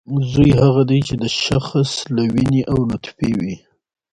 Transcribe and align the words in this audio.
زوی 0.31 0.51
هغه 0.61 0.83
دی 0.89 0.99
چې 1.07 1.13
د 1.23 1.25
شخص 1.43 1.89
له 2.15 2.23
وینې 2.33 2.61
او 2.71 2.79
نطفې 2.91 3.31
وي 3.39 3.55